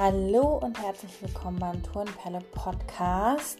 [0.00, 3.58] Hallo und herzlich willkommen beim Turnpelle Podcast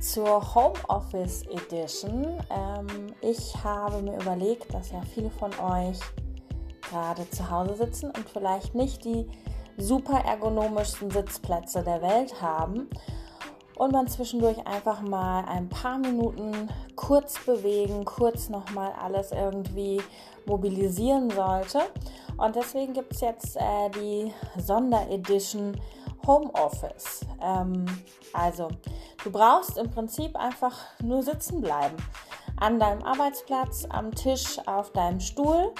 [0.00, 2.42] zur Homeoffice Edition.
[2.50, 6.00] Ähm, ich habe mir überlegt, dass ja viele von euch
[6.90, 9.28] gerade zu Hause sitzen und vielleicht nicht die
[9.76, 12.88] super ergonomischsten Sitzplätze der Welt haben
[13.76, 20.00] und man zwischendurch einfach mal ein paar Minuten kurz bewegen, kurz nochmal alles irgendwie
[20.46, 21.80] mobilisieren sollte.
[22.36, 25.80] Und deswegen gibt es jetzt äh, die Sonderedition
[26.26, 27.20] Homeoffice.
[27.42, 27.84] Ähm,
[28.32, 28.68] also,
[29.22, 31.96] du brauchst im Prinzip einfach nur sitzen bleiben.
[32.60, 35.72] An deinem Arbeitsplatz, am Tisch, auf deinem Stuhl.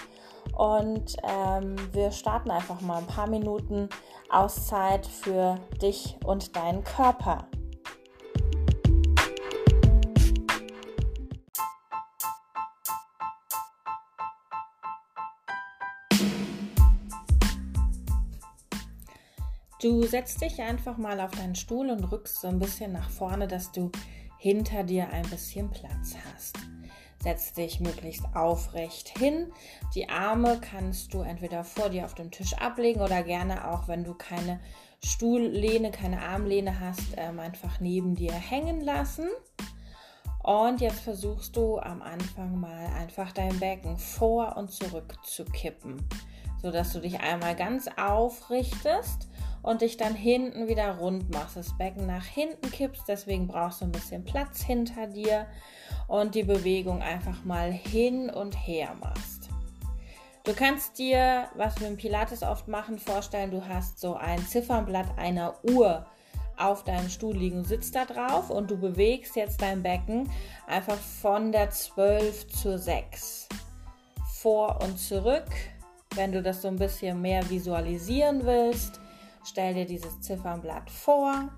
[0.56, 3.88] Und ähm, wir starten einfach mal ein paar Minuten
[4.30, 7.48] Auszeit für dich und deinen Körper.
[19.84, 23.46] Du setzt dich einfach mal auf deinen Stuhl und rückst so ein bisschen nach vorne,
[23.46, 23.92] dass du
[24.38, 26.56] hinter dir ein bisschen Platz hast.
[27.22, 29.52] Setz dich möglichst aufrecht hin.
[29.94, 34.04] Die Arme kannst du entweder vor dir auf dem Tisch ablegen oder gerne auch, wenn
[34.04, 34.58] du keine
[35.04, 39.28] Stuhllehne, keine Armlehne hast, ähm, einfach neben dir hängen lassen.
[40.42, 46.08] Und jetzt versuchst du am Anfang mal einfach dein Becken vor und zurück zu kippen,
[46.62, 49.28] sodass du dich einmal ganz aufrichtest
[49.64, 51.56] und dich dann hinten wieder rund machst.
[51.56, 55.46] Das Becken nach hinten kippst, deswegen brauchst du ein bisschen Platz hinter dir
[56.06, 59.48] und die Bewegung einfach mal hin und her machst.
[60.44, 65.16] Du kannst dir, was wir im Pilates oft machen, vorstellen, du hast so ein Ziffernblatt
[65.16, 66.04] einer Uhr
[66.58, 70.30] auf deinem Stuhl liegen, sitzt da drauf und du bewegst jetzt dein Becken
[70.66, 73.48] einfach von der 12 zur 6
[74.42, 75.48] vor und zurück.
[76.14, 79.00] Wenn du das so ein bisschen mehr visualisieren willst,
[79.44, 81.50] Stell dir dieses Ziffernblatt vor,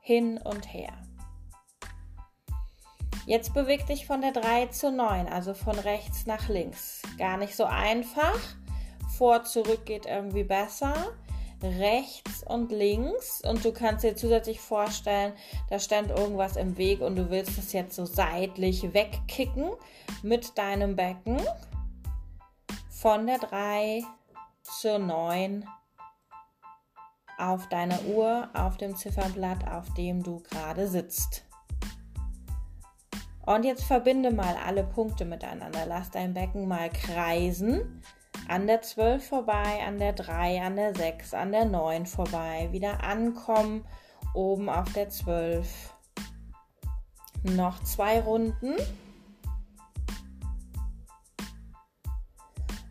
[0.00, 0.92] hin und her.
[3.24, 7.02] Jetzt beweg dich von der 3 zur 9, also von rechts nach links.
[7.18, 8.38] Gar nicht so einfach.
[9.16, 10.94] Vor, zurück geht irgendwie besser.
[11.62, 13.40] Rechts und links.
[13.42, 15.32] Und du kannst dir zusätzlich vorstellen,
[15.70, 19.70] da stand irgendwas im Weg und du willst es jetzt so seitlich wegkicken
[20.24, 21.40] mit deinem Becken.
[22.90, 24.02] Von der 3
[24.64, 25.64] zur 9
[27.38, 31.44] auf deiner Uhr, auf dem Ziffernblatt, auf dem du gerade sitzt.
[33.44, 35.84] Und jetzt verbinde mal alle Punkte miteinander.
[35.86, 38.02] Lass dein Becken mal kreisen.
[38.48, 42.68] An der 12 vorbei, an der 3, an der 6, an der 9 vorbei.
[42.70, 43.84] Wieder ankommen,
[44.34, 45.92] oben auf der 12.
[47.42, 48.76] Noch zwei Runden.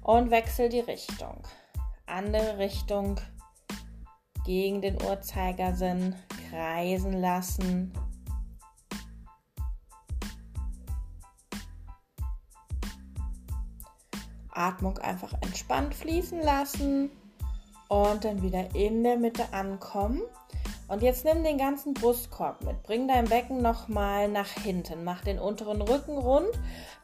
[0.01, 1.43] Und wechsel die Richtung.
[2.05, 3.21] Andere Richtung
[4.45, 6.15] gegen den Uhrzeigersinn
[6.49, 7.93] kreisen lassen.
[14.51, 17.09] Atmung einfach entspannt fließen lassen
[17.87, 20.21] und dann wieder in der Mitte ankommen.
[20.91, 22.83] Und jetzt nimm den ganzen Brustkorb mit.
[22.83, 25.05] Bring dein Becken nochmal nach hinten.
[25.05, 26.49] Mach den unteren Rücken rund.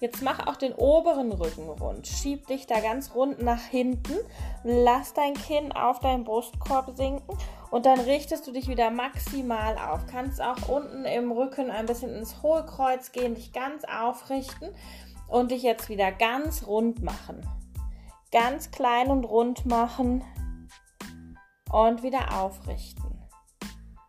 [0.01, 2.05] Jetzt mach auch den oberen Rücken rund.
[2.05, 4.17] Schieb dich da ganz rund nach hinten.
[4.65, 7.37] Lass dein Kinn auf deinen Brustkorb sinken.
[7.71, 10.05] Und dann richtest du dich wieder maximal auf.
[10.11, 14.67] Kannst auch unten im Rücken ein bisschen ins Hohlkreuz gehen, dich ganz aufrichten
[15.29, 17.39] und dich jetzt wieder ganz rund machen.
[18.33, 20.25] Ganz klein und rund machen
[21.71, 23.16] und wieder aufrichten.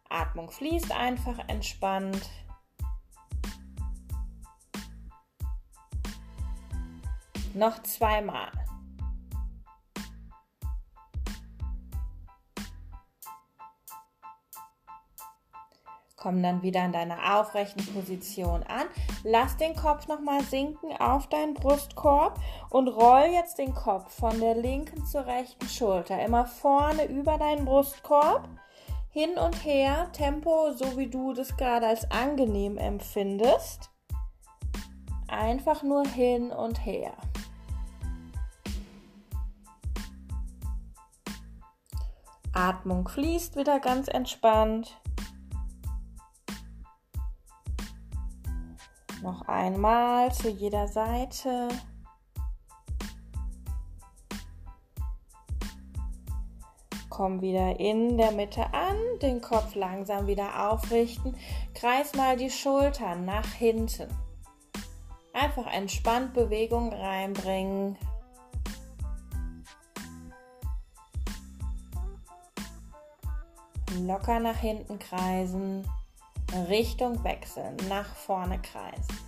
[0.09, 2.29] Atmung fließt einfach entspannt.
[7.55, 8.51] Noch zweimal.
[16.17, 18.87] Komm dann wieder in deiner aufrechten Position an.
[19.23, 22.41] Lass den Kopf nochmal sinken auf deinen Brustkorb
[22.71, 26.21] und roll jetzt den Kopf von der linken zur rechten Schulter.
[26.21, 28.49] Immer vorne über deinen Brustkorb
[29.11, 33.91] hin und her, Tempo, so wie du das gerade als angenehm empfindest.
[35.29, 37.13] Einfach nur hin und her.
[42.53, 45.01] Atmung fließt wieder ganz entspannt.
[49.23, 51.69] Noch einmal zu jeder Seite.
[57.19, 61.35] Komm wieder in der Mitte an, den Kopf langsam wieder aufrichten.
[61.75, 64.07] Kreis mal die Schultern nach hinten.
[65.33, 67.97] Einfach entspannt Bewegung reinbringen.
[74.03, 75.91] Locker nach hinten kreisen.
[76.69, 77.77] Richtung wechseln.
[77.89, 79.28] Nach vorne kreisen.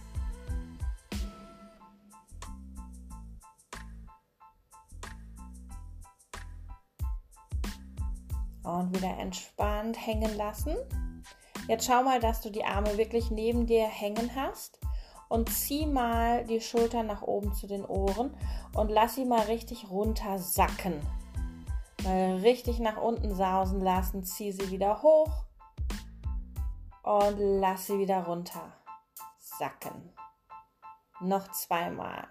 [8.71, 10.77] Und wieder entspannt hängen lassen.
[11.67, 14.79] Jetzt schau mal, dass du die Arme wirklich neben dir hängen hast
[15.29, 18.35] und zieh mal die Schultern nach oben zu den Ohren
[18.75, 21.01] und lass sie mal richtig runter sacken.
[22.05, 25.45] Mal richtig nach unten sausen lassen, zieh sie wieder hoch
[27.03, 28.73] und lass sie wieder runter
[29.37, 30.13] sacken.
[31.21, 32.29] Noch zweimal.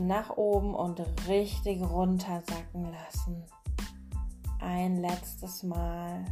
[0.00, 3.44] Nach oben und richtig runter sacken lassen.
[4.60, 6.24] Ein letztes Mal.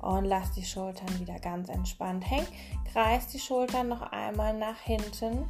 [0.00, 2.48] Und lass die Schultern wieder ganz entspannt hängen.
[2.92, 5.46] Kreis die Schultern noch einmal nach hinten.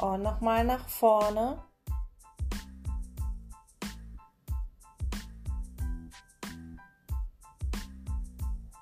[0.00, 1.62] Und nochmal nach vorne.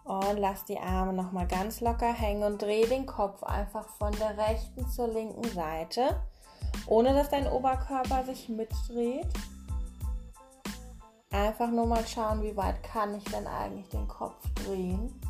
[0.09, 4.39] Und lass die Arme nochmal ganz locker hängen und dreh den Kopf einfach von der
[4.39, 6.19] rechten zur linken Seite,
[6.87, 9.29] ohne dass dein Oberkörper sich mitdreht.
[11.31, 15.21] Einfach nur mal schauen, wie weit kann ich denn eigentlich den Kopf drehen.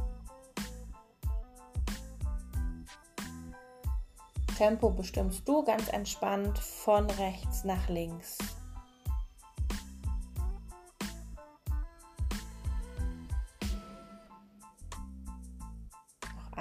[4.57, 8.39] Tempo bestimmst du ganz entspannt von rechts nach links.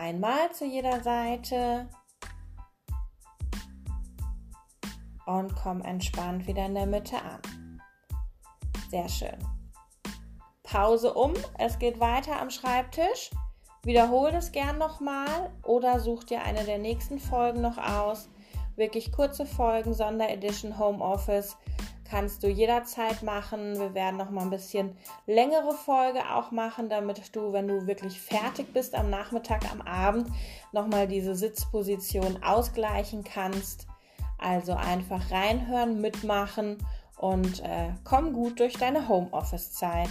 [0.08, 1.90] Einmal zu jeder Seite.
[5.26, 7.82] Und komm entspannt wieder in der Mitte an.
[8.90, 9.38] Sehr schön.
[10.64, 11.34] Pause um.
[11.58, 13.32] Es geht weiter am Schreibtisch.
[13.84, 18.30] Wiederhole es gern nochmal oder such dir eine der nächsten Folgen noch aus.
[18.78, 21.58] Wirklich kurze Folgen, Sonderedition Homeoffice
[22.10, 23.80] kannst du jederzeit machen.
[23.80, 24.96] Wir werden noch mal ein bisschen
[25.26, 30.28] längere Folge auch machen, damit du, wenn du wirklich fertig bist am Nachmittag, am Abend,
[30.72, 33.88] noch mal diese Sitzposition ausgleichen kannst.
[34.38, 36.78] Also einfach reinhören, mitmachen
[37.18, 40.10] und äh, komm gut durch deine Homeoffice-Zeit.